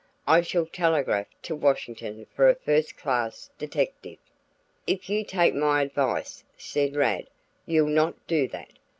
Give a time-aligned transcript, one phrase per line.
[0.25, 4.17] I shall telegraph to Washington for a first class detective."
[4.87, 7.29] "If you take my advice," said Rad,
[7.67, 8.71] "you'll not do that.